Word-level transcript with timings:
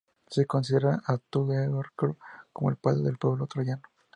Se 0.27 0.47
considera 0.47 1.03
a 1.05 1.19
Teucro 1.19 2.17
como 2.51 2.71
el 2.71 2.77
padre 2.77 3.03
del 3.03 3.19
pueblo 3.19 3.45
troyano. 3.45 3.83